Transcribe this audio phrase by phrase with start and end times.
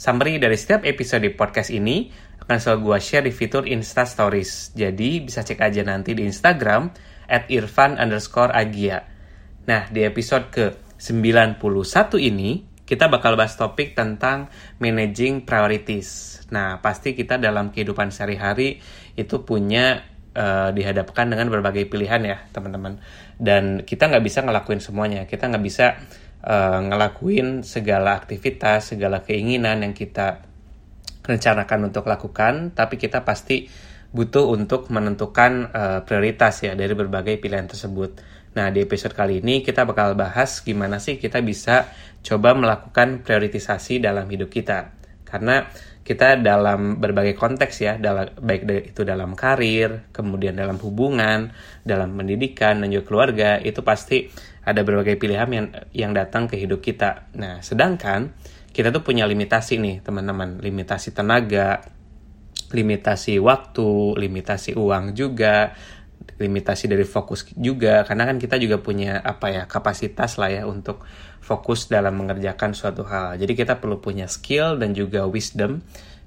[0.00, 2.08] Summary dari setiap episode podcast ini
[2.40, 4.72] akan selalu gue share di fitur Insta Stories.
[4.72, 6.88] Jadi bisa cek aja nanti di Instagram
[7.28, 9.04] at irfan underscore agia.
[9.68, 14.48] Nah, di episode ke-91 ini, kita bakal bahas topik tentang
[14.80, 16.40] managing priorities.
[16.48, 18.80] Nah, pasti kita dalam kehidupan sehari-hari
[19.20, 20.00] itu punya
[20.32, 23.04] uh, dihadapkan dengan berbagai pilihan ya, teman-teman.
[23.36, 25.28] Dan kita nggak bisa ngelakuin semuanya.
[25.28, 26.00] Kita nggak bisa
[26.44, 30.44] uh, ngelakuin segala aktivitas, segala keinginan yang kita
[31.24, 33.68] rencanakan untuk lakukan, tapi kita pasti
[34.10, 38.18] butuh untuk menentukan uh, prioritas ya dari berbagai pilihan tersebut.
[38.50, 41.86] Nah, di episode kali ini kita bakal bahas gimana sih kita bisa
[42.26, 44.90] coba melakukan prioritisasi dalam hidup kita.
[45.22, 45.70] Karena
[46.10, 51.54] kita dalam berbagai konteks ya, dalam, baik itu dalam karir, kemudian dalam hubungan,
[51.86, 54.26] dalam pendidikan dan juga keluarga, itu pasti
[54.66, 57.30] ada berbagai pilihan yang yang datang ke hidup kita.
[57.38, 58.34] Nah, sedangkan
[58.74, 61.78] kita tuh punya limitasi nih, teman-teman, limitasi tenaga,
[62.74, 65.78] limitasi waktu, limitasi uang juga,
[66.40, 71.04] limitasi dari fokus juga karena kan kita juga punya apa ya kapasitas lah ya untuk
[71.40, 73.40] fokus dalam mengerjakan suatu hal.
[73.40, 75.80] Jadi kita perlu punya skill dan juga wisdom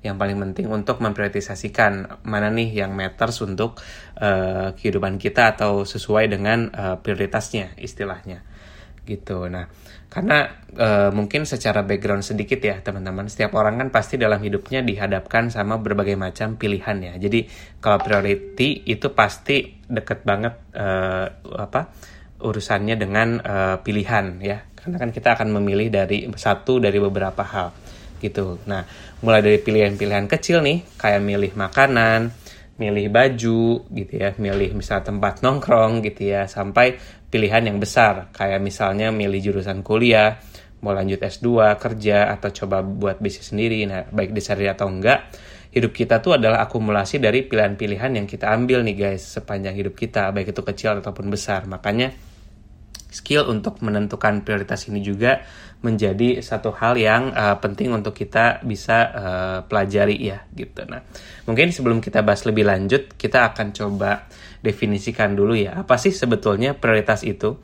[0.03, 3.79] yang paling penting untuk memprioritasasikan mana nih yang matters untuk
[4.19, 8.43] uh, kehidupan kita atau sesuai dengan uh, prioritasnya istilahnya
[9.03, 9.47] gitu.
[9.51, 9.67] Nah,
[10.07, 15.51] karena e, mungkin secara background sedikit ya teman-teman, setiap orang kan pasti dalam hidupnya dihadapkan
[15.51, 17.13] sama berbagai macam pilihan ya.
[17.19, 17.49] Jadi
[17.83, 20.87] kalau priority itu pasti deket banget e,
[21.59, 21.91] apa
[22.43, 24.63] urusannya dengan e, pilihan ya.
[24.75, 27.71] Karena kan kita akan memilih dari satu dari beberapa hal
[28.23, 28.63] gitu.
[28.71, 28.87] Nah,
[29.19, 32.31] mulai dari pilihan-pilihan kecil nih, kayak milih makanan,
[32.73, 36.97] milih baju gitu ya, milih misal tempat nongkrong gitu ya, sampai
[37.29, 40.41] pilihan yang besar kayak misalnya milih jurusan kuliah,
[40.81, 43.85] mau lanjut S2, kerja atau coba buat bisnis sendiri.
[43.85, 45.31] Nah, baik disadari atau enggak,
[45.73, 50.29] hidup kita tuh adalah akumulasi dari pilihan-pilihan yang kita ambil nih guys sepanjang hidup kita,
[50.29, 51.65] baik itu kecil ataupun besar.
[51.65, 52.32] Makanya
[53.13, 55.45] skill untuk menentukan prioritas ini juga
[55.85, 60.87] menjadi satu hal yang uh, penting untuk kita bisa uh, pelajari ya gitu.
[60.89, 61.03] Nah,
[61.45, 64.25] mungkin sebelum kita bahas lebih lanjut, kita akan coba
[64.63, 67.59] definisikan dulu ya apa sih sebetulnya prioritas itu.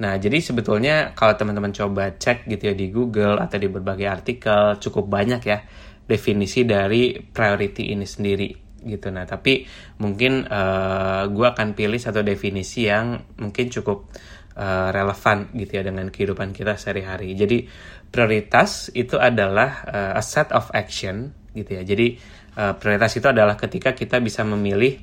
[0.00, 4.80] Nah, jadi sebetulnya kalau teman-teman coba cek gitu ya di Google atau di berbagai artikel
[4.80, 5.60] cukup banyak ya
[6.08, 8.48] definisi dari priority ini sendiri
[8.80, 9.12] gitu.
[9.12, 9.68] Nah, tapi
[10.00, 14.08] mungkin uh, gue akan pilih satu definisi yang mungkin cukup
[14.56, 17.34] uh, relevan gitu ya dengan kehidupan kita sehari-hari.
[17.38, 17.68] Jadi
[18.10, 21.82] prioritas itu adalah uh, a set of action gitu ya.
[21.86, 22.18] Jadi
[22.58, 24.98] uh, prioritas itu adalah ketika kita bisa memilih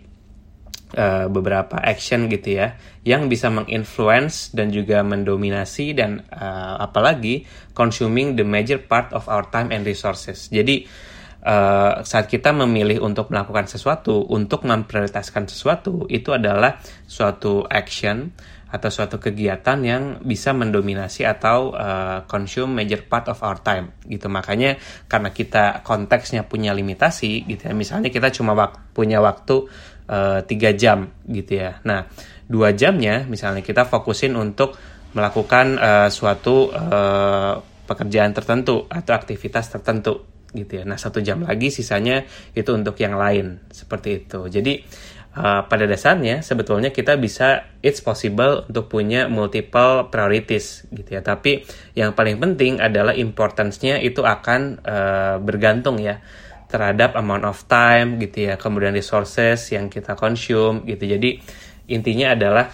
[0.96, 8.36] uh, beberapa action gitu ya yang bisa menginfluence dan juga mendominasi dan uh, apalagi consuming
[8.36, 10.52] the major part of our time and resources.
[10.52, 10.88] Jadi
[11.48, 18.36] Uh, saat kita memilih untuk melakukan sesuatu, untuk memprioritaskan sesuatu, itu adalah suatu action
[18.68, 24.28] atau suatu kegiatan yang bisa mendominasi atau uh, consume major part of our time gitu.
[24.28, 24.76] Makanya
[25.08, 27.74] karena kita konteksnya punya limitasi gitu ya.
[27.74, 29.70] Misalnya kita cuma wak punya waktu
[30.08, 31.80] eh, tiga uh, jam gitu ya.
[31.88, 32.08] Nah
[32.48, 34.76] dua jamnya misalnya kita fokusin untuk
[35.16, 37.56] melakukan uh, suatu uh,
[37.88, 40.84] pekerjaan tertentu atau aktivitas tertentu gitu ya.
[40.84, 42.24] Nah satu jam lagi sisanya
[42.56, 44.48] itu untuk yang lain seperti itu.
[44.48, 44.84] Jadi
[45.38, 51.22] uh, pada dasarnya sebetulnya kita bisa it's possible untuk punya multiple priorities gitu ya.
[51.22, 51.62] Tapi
[51.94, 56.20] yang paling penting adalah importance-nya itu akan uh, bergantung ya
[56.68, 61.06] terhadap amount of time gitu ya kemudian resources yang kita consume gitu.
[61.06, 61.40] Jadi
[61.88, 62.68] intinya adalah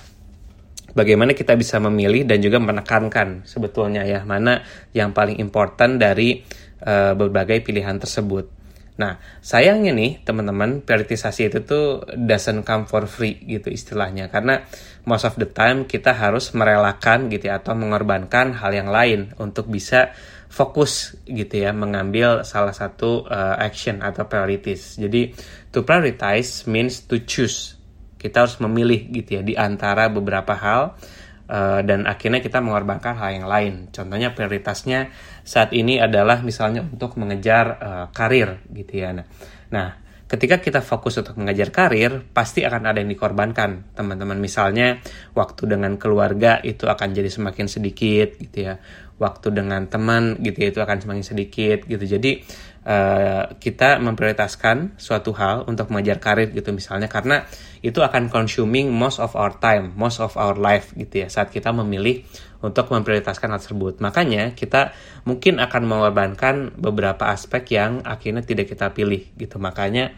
[0.97, 6.41] bagaimana kita bisa memilih dan juga menekankan sebetulnya ya mana yang paling important dari
[6.81, 8.62] uh, berbagai pilihan tersebut
[8.93, 14.29] Nah, sayangnya nih teman-teman, prioritisasi itu tuh doesn't come for free gitu istilahnya.
[14.29, 14.61] Karena
[15.09, 19.65] most of the time kita harus merelakan gitu ya, atau mengorbankan hal yang lain untuk
[19.65, 20.13] bisa
[20.45, 25.01] fokus gitu ya, mengambil salah satu uh, action atau priorities.
[25.01, 25.33] Jadi,
[25.73, 27.73] to prioritize means to choose.
[28.21, 30.93] Kita harus memilih gitu ya, di antara beberapa hal
[31.43, 33.91] Uh, dan akhirnya kita mengorbankan hal yang lain.
[33.91, 35.11] Contohnya prioritasnya
[35.43, 39.11] saat ini adalah misalnya untuk mengejar uh, karir gitu ya.
[39.11, 39.27] Nah,
[39.67, 40.03] nah
[40.33, 44.41] ketika kita fokus untuk mengajar karir, pasti akan ada yang dikorbankan, teman-teman.
[44.41, 44.97] Misalnya,
[45.37, 48.81] waktu dengan keluarga itu akan jadi semakin sedikit, gitu ya.
[49.21, 52.01] Waktu dengan teman, gitu ya, itu akan semakin sedikit, gitu.
[52.01, 52.41] Jadi,
[52.83, 57.47] uh, kita memprioritaskan suatu hal untuk mengajar karir, gitu, misalnya, karena
[57.83, 61.71] itu akan consuming most of our time, most of our life, gitu ya, saat kita
[61.71, 62.23] memilih
[62.63, 63.99] untuk memprioritaskan hal tersebut.
[63.99, 64.95] Makanya, kita
[65.27, 69.59] mungkin akan mengorbankan beberapa aspek yang akhirnya tidak kita pilih, gitu.
[69.59, 70.15] Makanya,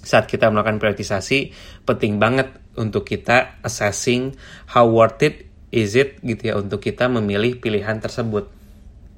[0.00, 1.52] saat kita melakukan prioritisasi
[1.84, 4.32] penting banget untuk kita assessing
[4.72, 8.48] how worth it is it gitu ya untuk kita memilih pilihan tersebut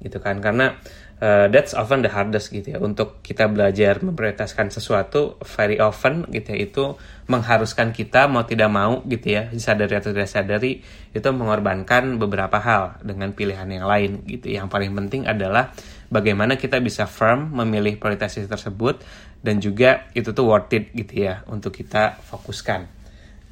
[0.03, 0.77] gitu kan karena
[1.23, 6.51] uh, that's often the hardest gitu ya untuk kita belajar memprioritaskan sesuatu very often gitu
[6.51, 6.83] ya itu
[7.31, 10.83] mengharuskan kita mau tidak mau gitu ya disadari atau tidak sadari
[11.15, 14.51] itu mengorbankan beberapa hal dengan pilihan yang lain gitu.
[14.51, 15.71] Yang paling penting adalah
[16.11, 18.99] bagaimana kita bisa firm memilih prioritas tersebut
[19.39, 23.03] dan juga itu tuh worth it gitu ya untuk kita fokuskan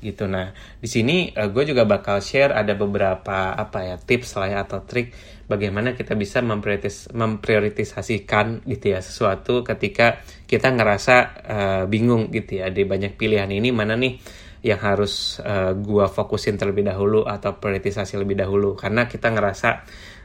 [0.03, 0.25] gitu.
[0.27, 0.51] Nah
[0.81, 4.83] di sini uh, gue juga bakal share ada beberapa apa ya tips lah ya atau
[4.83, 5.13] trik
[5.51, 12.71] bagaimana kita bisa memprioritis memprioritisasikan gitu ya sesuatu ketika kita ngerasa uh, bingung gitu ya
[12.71, 14.15] di banyak pilihan ini mana nih
[14.63, 19.69] yang harus uh, gua fokusin terlebih dahulu atau prioritisasi lebih dahulu karena kita ngerasa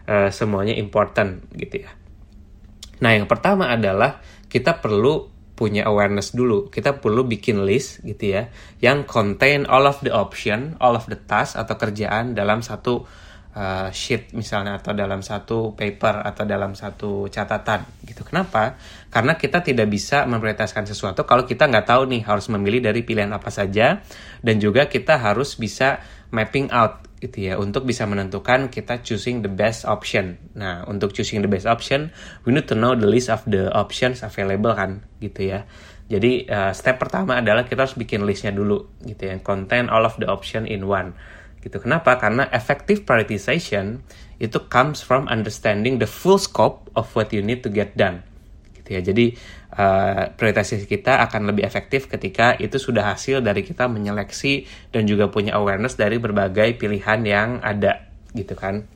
[0.06, 1.90] uh, semuanya important gitu ya.
[3.02, 6.68] Nah, yang pertama adalah kita perlu punya awareness dulu.
[6.68, 8.52] Kita perlu bikin list gitu ya,
[8.84, 13.08] yang contain all of the option, all of the task atau kerjaan dalam satu
[13.56, 18.22] uh, sheet misalnya atau dalam satu paper atau dalam satu catatan gitu.
[18.22, 18.76] Kenapa?
[19.08, 23.32] Karena kita tidak bisa memprioritaskan sesuatu kalau kita nggak tahu nih harus memilih dari pilihan
[23.32, 24.04] apa saja
[24.44, 29.48] dan juga kita harus bisa mapping out gitu ya untuk bisa menentukan kita choosing the
[29.48, 30.36] best option.
[30.52, 32.12] Nah, untuk choosing the best option,
[32.44, 35.64] we need to know the list of the options available kan gitu ya.
[36.06, 40.14] Jadi uh, step pertama adalah kita harus bikin listnya dulu gitu ya, contain all of
[40.20, 41.16] the option in one.
[41.66, 41.82] Gitu.
[41.82, 42.14] Kenapa?
[42.14, 44.06] Karena effective prioritization
[44.38, 48.22] itu comes from understanding the full scope of what you need to get done.
[48.78, 49.00] Gitu ya.
[49.02, 49.34] Jadi
[49.74, 54.62] uh, prioritasi kita akan lebih efektif ketika itu sudah hasil dari kita menyeleksi
[54.94, 58.86] dan juga punya awareness dari berbagai pilihan yang ada gitu kan.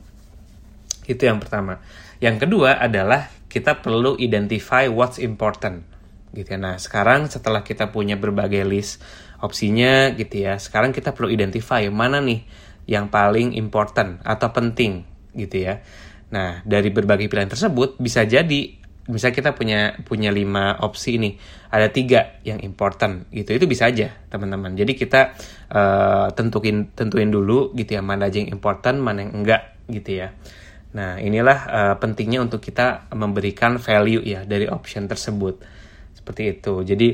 [1.03, 1.83] Itu yang pertama.
[2.23, 5.83] Yang kedua adalah kita perlu identify what's important.
[6.31, 6.59] Gitu ya.
[6.59, 9.03] Nah, sekarang setelah kita punya berbagai list
[9.43, 12.45] opsinya gitu ya, sekarang kita perlu identify mana nih
[12.87, 15.03] yang paling important atau penting
[15.35, 15.83] gitu ya.
[16.31, 21.33] Nah, dari berbagai pilihan tersebut bisa jadi misalnya kita punya punya lima opsi ini
[21.73, 25.21] ada tiga yang important gitu itu bisa aja teman-teman jadi kita
[25.73, 30.37] uh, tentuin tentuin dulu gitu ya mana aja yang important mana yang enggak gitu ya
[30.93, 35.80] nah inilah uh, pentingnya untuk kita memberikan value ya dari option tersebut
[36.21, 37.07] seperti itu jadi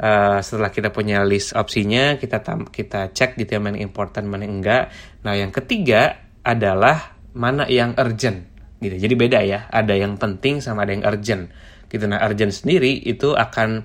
[0.00, 4.48] uh, setelah kita punya list opsinya kita tam kita cek gitu ya mana important mana
[4.48, 4.88] enggak
[5.20, 8.96] nah yang ketiga adalah mana yang urgent gitu.
[9.00, 11.48] Jadi beda ya, ada yang penting sama ada yang urgent.
[11.88, 12.04] Gitu.
[12.04, 13.84] Nah, urgent sendiri itu akan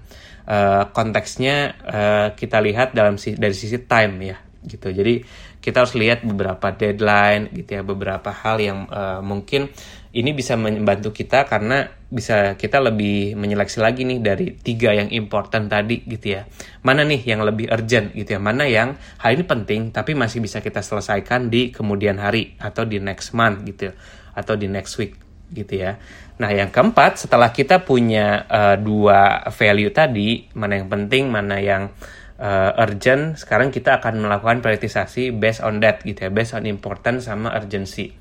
[0.50, 1.56] uh, konteksnya
[1.88, 4.38] uh, kita lihat dalam si, dari sisi time ya,
[4.68, 4.92] gitu.
[4.92, 5.24] Jadi
[5.60, 9.72] kita harus lihat beberapa deadline gitu ya, beberapa hal yang uh, mungkin
[10.10, 15.70] ini bisa membantu kita karena bisa kita lebih menyeleksi lagi nih dari tiga yang important
[15.70, 16.50] tadi gitu ya.
[16.82, 20.66] Mana nih yang lebih urgent gitu ya, mana yang hal ini penting tapi masih bisa
[20.66, 23.92] kita selesaikan di kemudian hari atau di next month gitu.
[23.92, 23.96] Ya
[24.40, 25.20] atau di next week
[25.52, 26.00] gitu ya.
[26.40, 31.92] Nah, yang keempat, setelah kita punya uh, dua value tadi, mana yang penting, mana yang
[32.40, 37.20] uh, urgent, sekarang kita akan melakukan prioritisasi based on that gitu ya, based on important
[37.20, 38.16] sama urgency.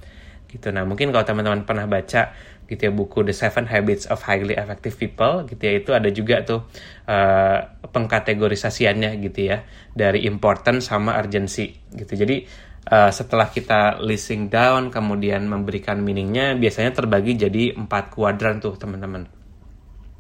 [0.49, 0.73] Gitu.
[0.73, 2.33] Nah, mungkin kalau teman-teman pernah baca
[2.69, 6.45] gitu ya buku The Seven Habits of Highly Effective People gitu ya, itu ada juga
[6.45, 6.69] tuh
[7.09, 12.13] uh, pengkategorisasiannya gitu ya, dari important sama urgency gitu.
[12.17, 12.45] Jadi
[12.89, 19.29] uh, setelah kita listing down kemudian memberikan meaningnya biasanya terbagi jadi empat kuadran tuh teman-teman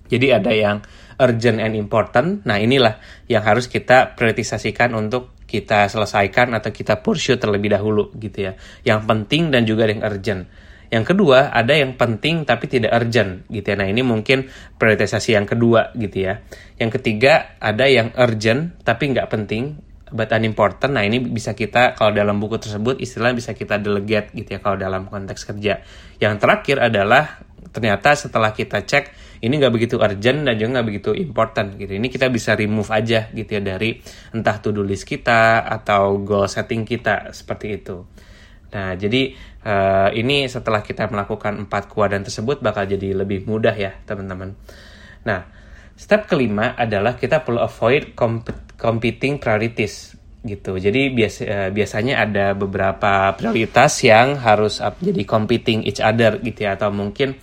[0.09, 0.77] jadi ada yang
[1.21, 7.40] urgent and important nah inilah yang harus kita prioritisasikan untuk kita selesaikan atau kita pursue
[7.40, 8.52] terlebih dahulu gitu ya
[8.85, 10.45] yang penting dan juga yang urgent
[10.88, 13.76] yang kedua, ada yang penting tapi tidak urgent gitu ya.
[13.76, 14.49] Nah, ini mungkin
[14.81, 16.40] prioritisasi yang kedua gitu ya.
[16.81, 19.76] Yang ketiga, ada yang urgent tapi nggak penting
[20.12, 20.97] but unimportant.
[20.97, 24.81] Nah ini bisa kita kalau dalam buku tersebut istilah bisa kita delegate gitu ya kalau
[24.81, 25.85] dalam konteks kerja.
[26.17, 31.11] Yang terakhir adalah ternyata setelah kita cek ini nggak begitu urgent dan juga nggak begitu
[31.14, 31.92] important gitu.
[31.95, 33.99] Ini kita bisa remove aja gitu ya dari
[34.35, 38.07] entah to do list kita atau goal setting kita seperti itu.
[38.75, 39.33] Nah jadi
[39.64, 44.59] uh, ini setelah kita melakukan empat kuadran tersebut bakal jadi lebih mudah ya teman-teman.
[45.25, 45.59] Nah
[45.99, 48.14] Step kelima adalah kita perlu avoid
[48.78, 50.14] competing priorities
[50.47, 50.78] gitu.
[50.78, 56.78] Jadi biasa uh, biasanya ada beberapa prioritas yang harus jadi competing each other gitu ya
[56.78, 57.35] atau mungkin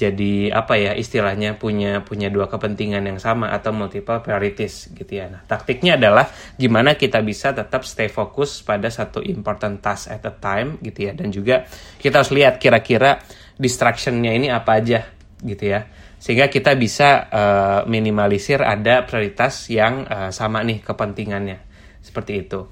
[0.00, 5.28] jadi apa ya istilahnya punya punya dua kepentingan yang sama atau multiple priorities gitu ya.
[5.28, 10.32] Nah, taktiknya adalah gimana kita bisa tetap stay fokus pada satu important task at a
[10.32, 11.68] time gitu ya dan juga
[12.00, 13.20] kita harus lihat kira-kira
[13.60, 15.04] distractionnya ini apa aja
[15.44, 15.84] gitu ya.
[16.16, 21.60] Sehingga kita bisa uh, minimalisir ada prioritas yang uh, sama nih kepentingannya.
[22.00, 22.64] Seperti itu.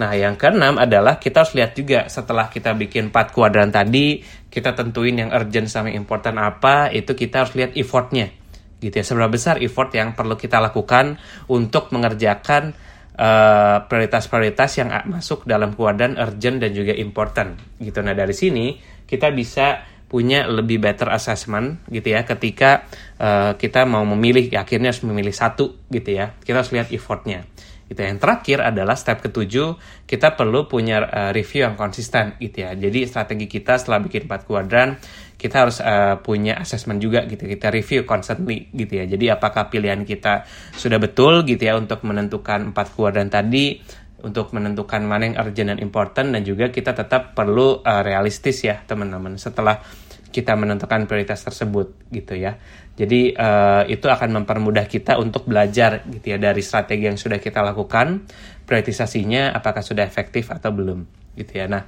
[0.00, 4.72] Nah, yang keenam adalah kita harus lihat juga setelah kita bikin empat kuadran tadi, kita
[4.72, 8.32] tentuin yang urgent sama important apa, itu kita harus lihat effortnya.
[8.80, 11.20] Gitu ya, seberapa besar effort yang perlu kita lakukan
[11.52, 12.72] untuk mengerjakan
[13.12, 17.60] uh, prioritas-prioritas yang masuk dalam kuadran urgent dan juga important.
[17.76, 18.00] Gitu.
[18.00, 22.90] Nah, dari sini kita bisa punya lebih better assessment gitu ya ketika
[23.22, 27.46] uh, kita mau memilih akhirnya harus memilih satu gitu ya kita harus lihat effortnya
[27.90, 28.06] Gitu.
[28.06, 29.74] Yang terakhir adalah step ketujuh,
[30.06, 32.78] kita perlu punya uh, review yang konsisten gitu ya.
[32.78, 34.94] Jadi strategi kita setelah bikin empat kuadran,
[35.34, 37.50] kita harus uh, punya assessment juga gitu.
[37.50, 39.10] Kita review constantly gitu ya.
[39.10, 40.46] Jadi apakah pilihan kita
[40.78, 43.82] sudah betul gitu ya untuk menentukan empat kuadran tadi,
[44.22, 48.86] untuk menentukan mana yang urgent dan important dan juga kita tetap perlu uh, realistis ya
[48.86, 49.34] teman-teman.
[49.34, 49.82] Setelah
[50.30, 52.56] kita menentukan prioritas tersebut gitu ya.
[52.94, 57.60] Jadi uh, itu akan mempermudah kita untuk belajar gitu ya dari strategi yang sudah kita
[57.60, 58.26] lakukan,
[58.64, 61.66] prioritisasinya apakah sudah efektif atau belum gitu ya.
[61.66, 61.82] Nah,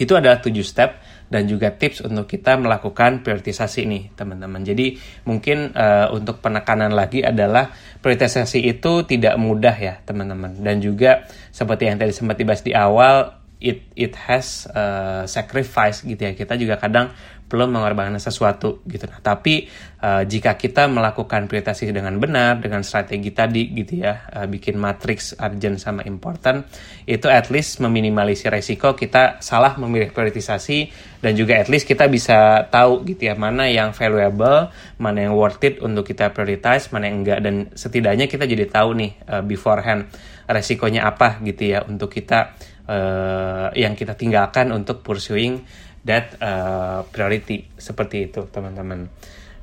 [0.00, 4.60] itu adalah tujuh step dan juga tips untuk kita melakukan prioritisasi nih teman-teman.
[4.66, 7.70] Jadi mungkin uh, untuk penekanan lagi adalah
[8.02, 13.39] prioritisasi itu tidak mudah ya teman-teman dan juga seperti yang tadi sempat dibahas di awal
[13.60, 17.12] it it has uh, sacrifice gitu ya kita juga kadang
[17.50, 19.10] perlu mengorbankan sesuatu gitu.
[19.10, 19.66] Nah, tapi
[19.98, 25.34] uh, jika kita melakukan prioritasi dengan benar dengan strategi tadi gitu ya, uh, bikin matriks
[25.34, 26.62] urgent sama important,
[27.10, 32.70] itu at least meminimalisir resiko kita salah memilih prioritisasi dan juga at least kita bisa
[32.70, 34.70] tahu gitu ya mana yang valuable,
[35.02, 38.94] mana yang worth it untuk kita prioritize, mana yang enggak dan setidaknya kita jadi tahu
[38.94, 40.06] nih uh, beforehand
[40.50, 42.58] resikonya apa gitu ya untuk kita
[42.90, 45.62] uh, yang kita tinggalkan untuk pursuing
[46.02, 49.08] that uh, priority seperti itu teman-teman.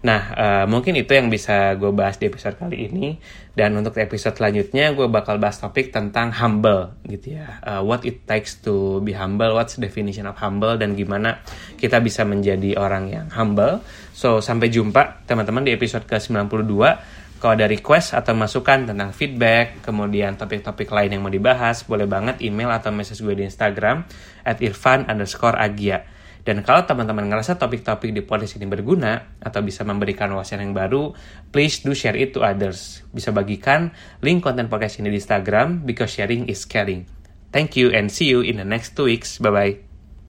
[0.06, 3.18] Nah uh, mungkin itu yang bisa gue bahas di episode kali ini
[3.58, 7.58] dan untuk episode selanjutnya gue bakal bahas topik tentang humble gitu ya.
[7.66, 11.42] Uh, what it takes to be humble, what's definition of humble dan gimana
[11.82, 13.82] kita bisa menjadi orang yang humble.
[14.14, 19.86] So sampai jumpa teman-teman di episode ke 92 kalau ada request atau masukan tentang feedback,
[19.86, 24.10] kemudian topik-topik lain yang mau dibahas, boleh banget email atau message gue di Instagram
[24.42, 26.02] at irfan underscore agia.
[26.48, 31.12] Dan kalau teman-teman ngerasa topik-topik di podcast ini berguna atau bisa memberikan wawasan yang baru,
[31.52, 33.04] please do share it to others.
[33.12, 33.92] Bisa bagikan
[34.24, 37.04] link konten podcast ini di Instagram because sharing is caring.
[37.52, 39.44] Thank you and see you in the next two weeks.
[39.44, 39.87] Bye-bye.